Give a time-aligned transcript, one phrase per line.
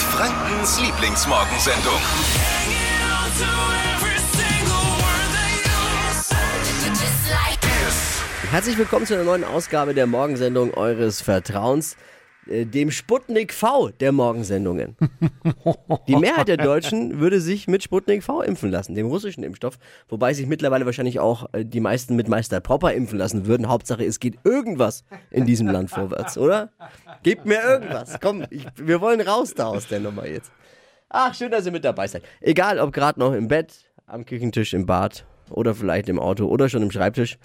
[0.00, 2.00] Frankens Lieblingsmorgensendung.
[8.50, 11.96] Herzlich willkommen zu einer neuen Ausgabe der Morgensendung eures Vertrauens,
[12.50, 14.96] dem Sputnik V der Morgensendungen.
[16.08, 19.78] Die Mehrheit der Deutschen würde sich mit Sputnik V impfen lassen, dem russischen Impfstoff,
[20.08, 23.68] wobei sich mittlerweile wahrscheinlich auch äh, die meisten mit Meister Popper impfen lassen würden.
[23.68, 26.70] Hauptsache, es geht irgendwas in diesem Land vorwärts, oder?
[27.22, 28.18] Gebt mir irgendwas.
[28.20, 30.50] Komm, ich, wir wollen raus da aus der Nummer jetzt.
[31.08, 32.22] Ach, schön, dass ihr mit dabei seid.
[32.40, 36.68] Egal, ob gerade noch im Bett, am Küchentisch, im Bad oder vielleicht im Auto oder
[36.68, 37.38] schon im Schreibtisch.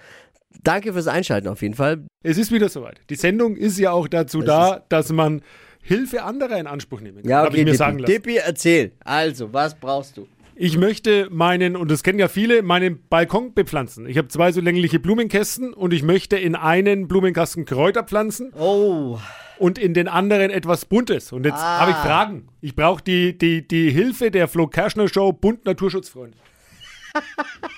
[0.63, 2.05] Danke fürs Einschalten auf jeden Fall.
[2.23, 2.99] Es ist wieder soweit.
[3.09, 5.41] Die Sendung ist ja auch dazu da, dass man
[5.81, 7.29] Hilfe anderer in Anspruch nehmen kann.
[7.29, 8.11] Ja, Hab okay, ich mir Dippi, sagen lassen.
[8.13, 8.91] Dippi, erzähl.
[9.03, 10.27] Also, was brauchst du?
[10.57, 14.07] Ich möchte meinen, und das kennen ja viele, meinen Balkon bepflanzen.
[14.07, 19.19] Ich habe zwei so längliche Blumenkästen und ich möchte in einen Blumenkasten Kräuter pflanzen Oh,
[19.59, 21.33] und in den anderen etwas Buntes.
[21.33, 21.81] Und jetzt Ah.
[21.81, 22.47] habe ich Fragen.
[22.61, 26.37] Ich brauche die, die, die Hilfe der Flo Kerschner Show Bund Naturschutzfreunde.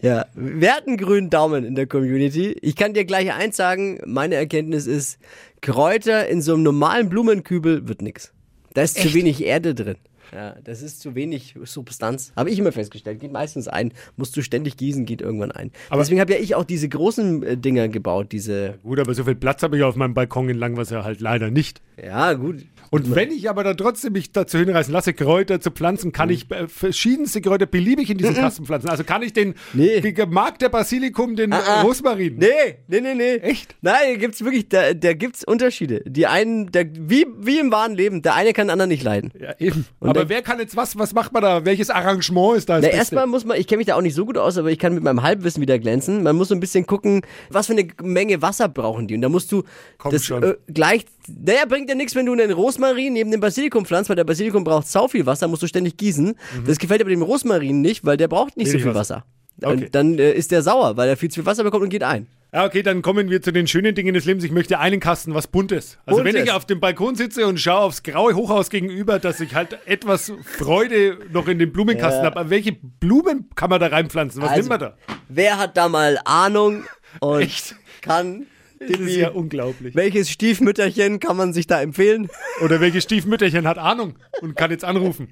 [0.00, 0.26] ja.
[0.34, 2.56] Wir hatten einen grünen Daumen in der Community.
[2.62, 5.18] Ich kann dir gleich eins sagen, meine Erkenntnis ist,
[5.60, 8.32] Kräuter in so einem normalen Blumenkübel wird nix.
[8.74, 9.96] Da ist zu wenig Erde drin.
[10.32, 12.32] Ja, das ist zu wenig Substanz.
[12.36, 13.18] Habe ich immer festgestellt.
[13.20, 13.92] Geht meistens ein.
[14.16, 15.72] Musst du ständig gießen, geht irgendwann ein.
[15.88, 18.30] Aber- Deswegen habe ja ich auch diese großen äh, Dinger gebaut.
[18.32, 21.50] Diese, Gut, aber so viel Platz habe ich auf meinem Balkon in Langwasser halt leider
[21.50, 21.80] nicht.
[22.04, 22.64] Ja gut.
[22.90, 26.12] Und wenn ich aber dann trotzdem mich dazu hinreißen lasse, Kräuter zu pflanzen, Mhm.
[26.12, 28.88] kann ich äh, verschiedenste Kräuter beliebig in diesen Kasten pflanzen.
[28.88, 30.02] Also kann ich den Nee.
[30.02, 31.82] wie Mark der Basilikum, den Ah, ah.
[31.82, 32.36] Rosmarin.
[32.38, 32.48] Nee,
[32.86, 33.34] nee, nee, nee.
[33.36, 33.74] Echt?
[33.82, 36.02] Nein, da gibt's wirklich, da, da gibt's Unterschiede.
[36.06, 39.32] Die einen, der, wie, wie im wahren Leben, der eine kann den anderen nicht leiden.
[39.38, 39.84] Ja, eben.
[39.98, 40.98] Und aber dann- wer kann jetzt was?
[40.98, 41.66] Was macht man da?
[41.66, 44.24] Welches Arrangement ist da Na, erstmal muss man, ich kenne mich da auch nicht so
[44.24, 46.22] gut aus, aber ich kann mit meinem Halbwissen wieder glänzen.
[46.22, 49.14] Man muss so ein bisschen gucken, was für eine Menge Wasser brauchen die.
[49.14, 49.64] Und da musst du
[49.98, 50.42] Komm das schon.
[50.42, 54.16] Äh, gleich, naja, bringt ja nichts, wenn du einen Rosmarin neben dem Basilikum pflanzt, weil
[54.16, 56.34] der Basilikum braucht sau viel Wasser, musst du ständig gießen.
[56.66, 58.82] Das gefällt aber dem Rosmarin nicht, weil der braucht nicht so Mhm.
[58.82, 59.14] Wenig viel Wasser.
[59.16, 59.24] Wasser.
[59.60, 59.84] Okay.
[59.84, 62.04] Und dann äh, ist der sauer, weil er viel zu viel Wasser bekommt und geht
[62.04, 62.28] ein.
[62.54, 64.42] Ja, okay, dann kommen wir zu den schönen Dingen des Lebens.
[64.44, 65.98] Ich möchte einen Kasten, was Buntes.
[66.06, 66.44] Also wenn Buntes.
[66.44, 70.32] ich auf dem Balkon sitze und schaue aufs graue Hochhaus gegenüber, dass ich halt etwas
[70.56, 72.26] Freude noch in den Blumenkasten Ja.
[72.30, 72.40] habe.
[72.40, 74.40] Aber welche Blumen kann man da reinpflanzen?
[74.40, 74.96] Was Also, nimmt man da?
[75.28, 76.84] Wer hat da mal Ahnung
[77.20, 77.74] und Echt?
[78.00, 78.46] kann,
[78.80, 79.94] Das ist ja unglaublich.
[79.94, 82.28] welches Stiefmütterchen kann man sich da empfehlen?
[82.62, 85.28] Oder welche Stiefmütterchen hat Ahnung und kann jetzt anrufen?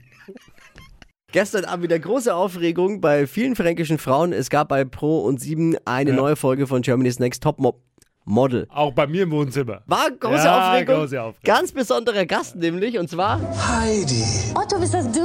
[1.32, 4.32] Gestern Abend wieder große Aufregung bei vielen fränkischen Frauen.
[4.32, 6.16] Es gab bei Pro und 7 eine Ja.
[6.16, 7.80] neue Folge von Germany's Next Top Mo
[8.28, 8.66] Model.
[8.70, 9.82] Auch bei mir im Wohnzimmer.
[9.86, 10.96] War große Ja, Aufregung.
[10.96, 11.44] große Aufregung.
[11.44, 14.24] Ganz besonderer Gast nämlich und zwar Heidi.
[14.54, 15.20] Otto, bist das du?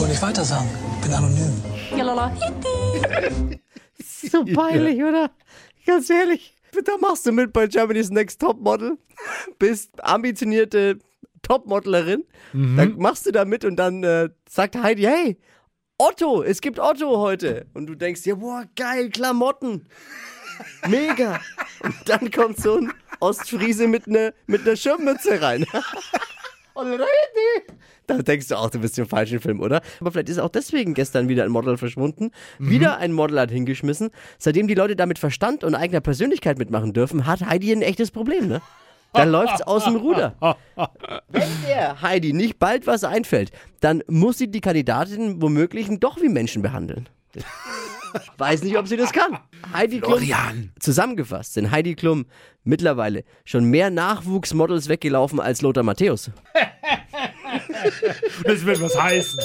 [0.00, 0.68] Und nicht weiter sagen.
[1.02, 1.52] Bin anonym.
[1.96, 3.60] Jalala, hitti.
[4.28, 5.30] so peinlich, oder?
[5.86, 6.56] Ganz ehrlich.
[6.72, 8.98] Da machst du mit bei Germany's Next Top Model.
[9.58, 10.98] Bist ambitionierte
[11.42, 12.24] Topmodelerin.
[12.52, 15.38] Dann machst du da mit und dann äh, sagt Heidi, hey,
[15.98, 17.66] Otto, es gibt Otto heute.
[17.74, 19.86] Und du denkst dir, boah, geil, Klamotten.
[20.88, 21.40] Mega.
[21.82, 25.66] Und dann kommt so ein Ostfriese mit einer mit ner Schirmmütze rein.
[26.76, 27.66] Heidi.
[28.06, 29.80] Da denkst du auch, du bist im falschen Film, oder?
[30.00, 32.30] Aber vielleicht ist auch deswegen gestern wieder ein Model verschwunden.
[32.58, 34.10] Wieder ein Model hat hingeschmissen.
[34.38, 38.48] Seitdem die Leute damit Verstand und eigener Persönlichkeit mitmachen dürfen, hat Heidi ein echtes Problem,
[38.48, 38.60] ne?
[39.12, 40.34] Da läuft's aus dem Ruder.
[41.28, 46.28] Wenn der Heidi nicht bald was einfällt, dann muss sie die Kandidatin womöglich doch wie
[46.28, 47.08] Menschen behandeln.
[48.38, 49.38] Weiß nicht, ob sie das kann.
[49.72, 50.20] Heidi Klum,
[50.78, 52.26] zusammengefasst sind Heidi Klum
[52.64, 56.30] mittlerweile schon mehr Nachwuchsmodels weggelaufen als Lothar Matthäus.
[58.44, 59.40] Das wird was heißen.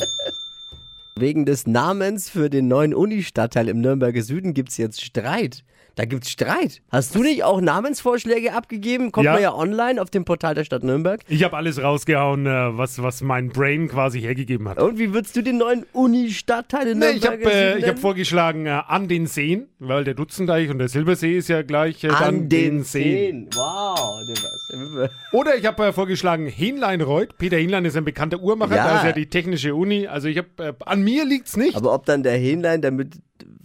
[1.16, 5.64] Wegen des Namens für den neuen Uni-Stadtteil im Nürnberger Süden gibt's jetzt Streit.
[5.98, 6.82] Da gibt's Streit.
[6.92, 9.12] Hast du nicht auch Namensvorschläge abgegeben?
[9.12, 9.34] Kommt Ja.
[9.34, 11.22] man ja online auf dem Portal der Stadt Nürnberg.
[11.28, 14.80] Ich habe alles rausgehauen, äh, was, was mein Brain quasi hergegeben hat.
[14.80, 18.68] Und wie würdest du den neuen Uni-Stadtteil in Nee, ich habe äh, ich hab vorgeschlagen
[18.68, 22.48] äh, an den Seen, weil der Dutzendeich und der Silbersee ist ja gleich äh, An
[22.48, 23.50] den Seen.
[23.56, 24.20] Wow.
[24.28, 25.10] du was.
[25.32, 27.40] Oder ich habe äh, vorgeschlagen Hähnleinreuth.
[27.40, 28.88] Peter Hähnlein ist ein bekannter Uhrmacher, Ja.
[28.88, 30.06] da ist ja die technische Uni.
[30.06, 31.76] Also ich habe äh, an mir liegt's nicht.
[31.76, 33.16] Aber ob dann der Hähnlein damit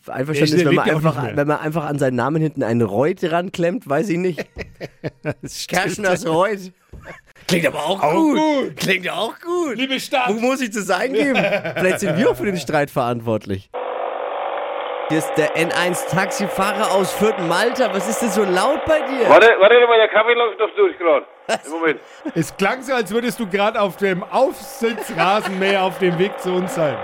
[0.08, 3.88] einverstanden ist, wenn man, einfach, wenn man einfach an seinen Namen hinten einen Reut ranklemmt,
[3.88, 4.44] weiß ich nicht.
[5.68, 6.72] Kerschners Reut.
[7.48, 8.38] Klingt aber auch, Auch gut.
[8.38, 8.76] gut.
[8.76, 9.76] Klingt ja auch gut.
[9.76, 10.28] Liebe Stadt.
[10.28, 11.34] Wo muss ich das eingeben?
[11.76, 13.70] Vielleicht sind wir auch für den Streit verantwortlich.
[15.12, 17.92] Hier ist der N1-Taxifahrer aus Fürth Malta.
[17.92, 19.28] Was ist denn so laut bei dir?
[19.28, 21.26] Warte, warte mal, der Kaffee läuft doch durch gerade.
[21.70, 22.00] Moment.
[22.34, 26.74] Es klang so, als würdest du gerade auf dem Aufsitzrasenmäher auf dem Weg zu uns
[26.74, 26.96] sein.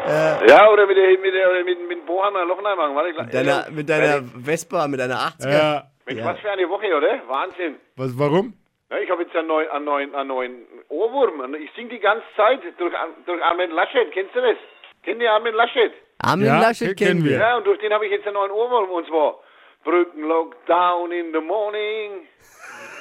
[0.48, 2.94] Ja, oder mit, der, mit, der, oder mit, mit Lochenheim machen.
[2.96, 5.50] Warte, Mit deiner, mit deiner Vespa, mit deiner 80er.
[5.50, 5.82] Ja.
[6.06, 6.24] Mensch, Ja.
[6.32, 7.20] was für eine Woche, oder?
[7.28, 7.76] Wahnsinn.
[7.96, 8.54] Was, warum?
[8.90, 11.54] Ja, ich habe jetzt einen neuen, einen neuen, einen neuen Ohrwurm.
[11.56, 12.94] Ich sing die ganze Zeit durch,
[13.26, 14.10] durch Armin Laschet.
[14.12, 14.56] Kennst du das?
[15.02, 15.92] Kennt ihr Armin Laschet?
[16.18, 17.38] Armin Ja, Laschet kennen wir.
[17.38, 18.90] Ja, und durch den habe ich jetzt einen neuen Ohrwurm.
[18.90, 19.38] Und zwar
[19.84, 22.26] Brückenlockdown in the morning.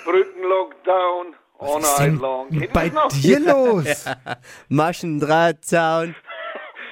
[0.06, 2.50] Brückenlockdown all Was ist night denn long.
[2.50, 4.06] Kennt ihr bei dir los?
[4.70, 6.16] Maschendrahtzaun.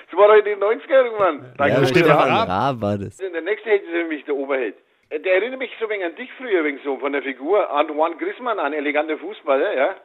[0.10, 1.54] Das war doch in den 90er irgendwann.
[1.58, 2.32] Da Ja, steht wieder aber an.
[2.32, 2.48] ab.
[2.50, 3.18] Ra war das.
[3.18, 4.76] Der nächste hätte nämlich der Oberheld.
[5.10, 7.70] Äh, Der erinnert mich so ein wenig an dich früher, wegen so von der Figur.
[7.70, 9.96] Antoine Griezmann, ein eleganter Fußballer, ja.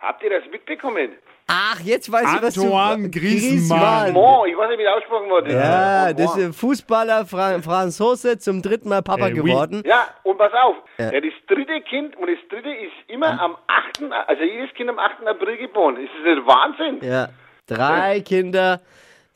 [0.00, 1.12] Habt ihr das mitbekommen?
[1.46, 2.62] Ach, jetzt weiß ich, was du...
[2.62, 4.12] Antoine Griezmann.
[4.12, 5.52] Mo, ich weiß nicht, wie der ausgesprochen wurde.
[5.52, 6.14] Ja, Antoine.
[6.14, 9.50] das ist ein Fußballer, Fra Franzose, zum dritten Mal Papa Äh, oui.
[9.50, 9.82] geworden.
[9.84, 11.12] Ja, und pass auf, Ja.
[11.12, 11.20] ja.
[11.20, 15.26] das dritte Kind, und das dritte ist immer am 8., also jedes Kind am 8.
[15.26, 15.96] April geboren.
[15.96, 16.98] Ist das nicht Wahnsinn?
[17.02, 17.28] Ja.
[17.66, 18.80] Drei Kinder,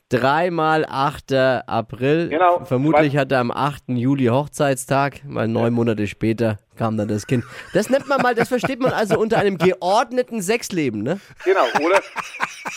[0.08, 1.32] dreimal 8.
[1.66, 2.28] April.
[2.28, 2.64] Genau.
[2.64, 3.84] Vermutlich hat er am 8.
[3.88, 7.44] Juli Hochzeitstag, weil neun Monate später kam dann das Kind.
[7.72, 11.20] Das nennt man mal, das versteht man also unter einem geordneten Sexleben, ne?
[11.44, 12.00] Genau, oder?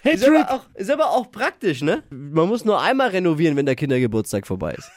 [0.04, 2.04] Hey, Ist aber, auch, ist aber auch praktisch, ne?
[2.10, 4.90] Man muss nur einmal renovieren, wenn der Kindergeburtstag vorbei ist.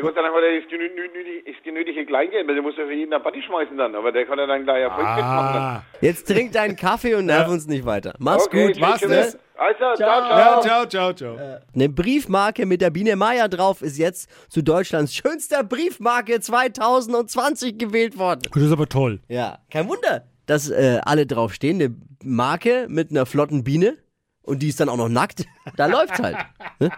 [0.00, 3.12] Gott sei Dank hat er das, das genötige Kleingeld, weil der muss ja für jeden
[3.12, 5.24] eine Party schmeißen dann, aber der kann ja dann gleich Erfolg machen.
[5.54, 5.62] Dann.
[5.62, 5.82] Ah.
[6.00, 8.14] Jetzt trink deinen Kaffee und nerv uns nicht weiter.
[8.18, 8.82] Mach's Okay, gut.
[8.82, 8.98] denn?
[8.98, 9.38] tschüss.
[9.58, 9.96] Also, ciao, Ciao.
[9.96, 10.38] ciao.
[10.38, 11.38] Ja, ciao, ciao, ciao.
[11.74, 18.18] Eine Briefmarke mit der Biene Meier drauf ist jetzt zu Deutschlands schönster Briefmarke 2020 gewählt
[18.18, 18.42] worden.
[18.52, 19.20] Das ist aber toll.
[19.28, 21.80] Ja, kein Wunder, dass äh, alle drauf stehen.
[21.80, 23.96] Eine Marke mit einer flotten Biene
[24.42, 25.44] und die ist dann auch noch nackt.
[25.76, 26.36] Da läuft's halt.
[26.78, 26.90] Ne?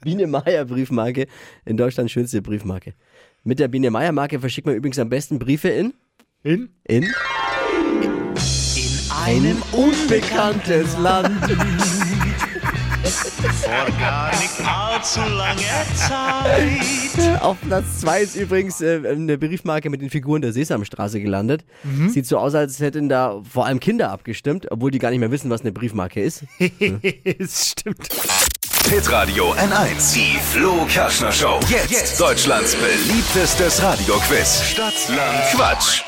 [0.00, 1.26] Biene Meier Briefmarke,
[1.64, 2.94] in Deutschland schönste Briefmarke.
[3.44, 5.94] Mit der Biene Meier Marke verschickt man übrigens am besten Briefe in
[6.42, 6.70] In?
[6.84, 7.06] in
[9.26, 11.40] einem unbekanntes Land.
[13.98, 15.60] Gar nicht allzu lange
[15.94, 17.42] Zeit.
[17.42, 21.64] Auf Platz 2 ist übrigens äh, eine Briefmarke mit den Figuren der Sesamstraße gelandet.
[22.08, 25.30] Sieht so aus, als hätten da vor allem Kinder abgestimmt, obwohl die gar nicht mehr
[25.30, 26.44] wissen, was eine Briefmarke ist.
[27.38, 28.08] es stimmt.
[28.88, 30.14] Hitradio N1.
[30.14, 31.60] Die Flo Kerschner Show.
[31.68, 34.62] Jetzt, Deutschlands beliebtestes Radioquiz.
[34.64, 36.02] Stadt, Land, Quatsch.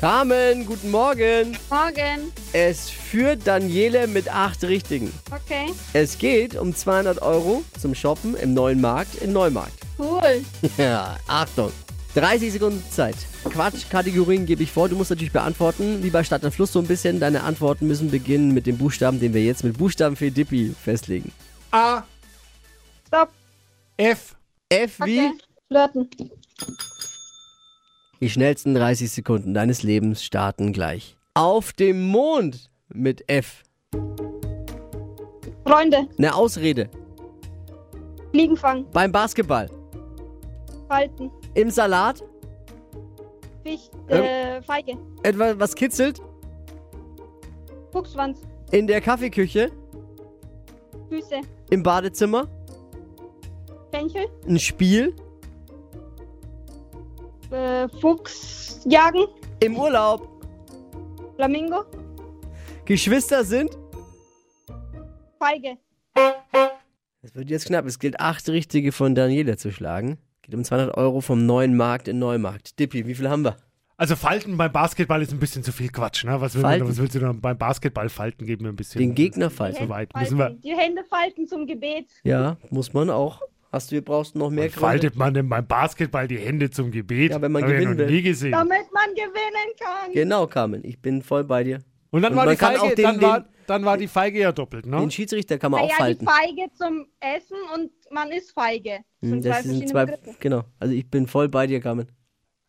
[0.00, 1.58] Carmen, guten Morgen.
[1.68, 2.32] Morgen.
[2.52, 5.12] Es führt Daniele mit acht Richtigen.
[5.32, 5.72] Okay.
[5.92, 9.74] Es geht um 200 Euro zum Shoppen im neuen Markt in Neumarkt.
[9.98, 10.44] Cool.
[10.78, 11.72] Ja, Achtung.
[12.14, 13.16] 30 Sekunden Zeit.
[13.50, 14.88] Quatsch-Kategorien gebe ich vor.
[14.88, 17.18] Du musst natürlich beantworten, wie bei Stadt und Fluss so ein bisschen.
[17.18, 21.32] Deine Antworten müssen beginnen mit dem Buchstaben, den wir jetzt mit Buchstaben für Dippi festlegen.
[21.70, 22.02] A,
[23.08, 23.30] Stopp.
[23.96, 24.36] F,
[24.68, 25.32] F wie Okay.
[25.68, 26.10] Flirten.
[28.20, 31.16] die schnellsten 30 Sekunden deines Lebens starten gleich.
[31.32, 33.62] Auf dem Mond mit F.
[35.66, 36.06] Freunde.
[36.18, 36.90] Eine Ausrede.
[38.30, 38.86] Fliegen fangen.
[38.92, 39.70] Beim Basketball.
[40.88, 41.30] Falten.
[41.54, 42.22] Im Salat.
[43.64, 43.88] Fisch.
[44.08, 44.98] Äh, Feige.
[45.22, 46.20] Etwas, was kitzelt.
[47.90, 48.42] Fuchsschwanz.
[48.70, 49.70] In der Kaffeeküche.
[51.08, 51.40] Füße.
[51.70, 52.46] Im Badezimmer.
[53.90, 54.26] Fenchel.
[54.46, 55.14] Ein Spiel.
[57.50, 58.80] Äh, Fuchs.
[58.84, 59.24] Jagen.
[59.60, 60.28] Im Urlaub.
[61.36, 61.84] Flamingo.
[62.84, 63.70] Geschwister sind.
[65.38, 65.78] Feige.
[67.22, 67.86] Es wird jetzt knapp.
[67.86, 70.18] Es gilt acht Richtige von Daniela zu schlagen.
[70.42, 72.78] Geht um 200 Euro vom neuen Markt in Neumarkt.
[72.78, 73.56] Dippi, wie viel haben wir?
[73.96, 76.40] Also Falten beim Basketball ist ein bisschen zu viel Quatsch, ne?
[76.40, 76.88] Was, will man, Falten?
[76.88, 78.46] was willst du denn beim Basketball falten?
[78.46, 79.00] Geben wir ein bisschen.
[79.00, 79.88] Den Gegner falten.
[79.88, 80.36] weit Falten.
[80.36, 80.50] müssen wir.
[80.50, 82.06] Die Hände falten zum Gebet.
[82.22, 83.42] Ja, muss man auch.
[83.70, 84.80] Hast du, brauchst du noch mehr Gründe?
[84.80, 87.32] Faltet man denn beim Basketball die Hände zum Gebet?
[87.32, 88.06] Ja, wenn man Hab ich ja gewinnen will.
[88.10, 88.52] nie gesehen.
[88.52, 90.12] Damit man gewinnen kann.
[90.12, 90.82] Genau, Carmen.
[90.84, 91.80] Ich bin voll bei dir.
[92.10, 93.98] Und dann Und war man die kann Feige, auch den- dann, war, den- dann war
[93.98, 94.96] die Feige ja doppelt, ne?
[94.98, 96.20] Den Schiedsrichter kann man auch ja, falten.
[96.24, 99.00] die Feige zum Essen und man ist feige.
[99.20, 100.36] Das Hm, sind zwei Das sind verschiedene zwei, Begriffe.
[100.40, 100.64] genau.
[100.78, 102.10] Also ich bin voll bei dir, Carmen.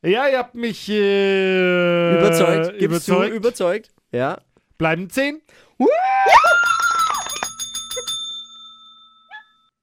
[0.04, 2.72] Ja, ihr habt mich äh, Überzeugt.
[2.78, 3.32] Gibst überzeugt.
[3.32, 3.90] du überzeugt?
[4.12, 4.40] Ja.
[4.78, 5.42] Bleiben 10.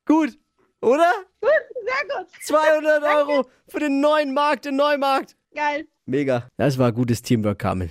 [0.06, 0.38] Gut,
[0.86, 1.12] oder?
[1.40, 1.50] Gut,
[1.84, 2.26] sehr gut.
[2.42, 5.36] 200 Euro für den neuen Markt in Neumarkt.
[5.54, 5.86] Geil.
[6.06, 6.48] Mega.
[6.56, 7.90] Das war gutes Teamwork, Carmen.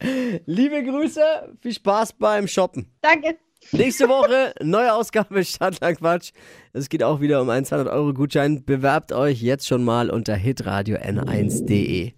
[0.46, 2.90] Liebe Grüße, viel Spaß beim Shoppen.
[3.02, 3.36] Danke.
[3.70, 6.32] Nächste Woche neue Ausgabe Stadtland Quatsch.
[6.72, 8.64] Es geht auch wieder um einen 200 Euro Gutschein.
[8.64, 12.12] Bewerbt euch jetzt schon mal unter hitradio n1.de.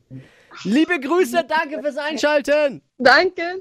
[0.62, 2.82] Liebe Grüße, danke fürs Einschalten.
[2.99, 3.61] Danke.